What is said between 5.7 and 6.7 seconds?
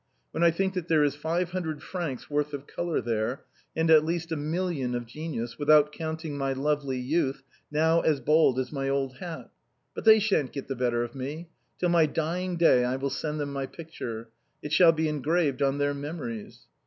counting my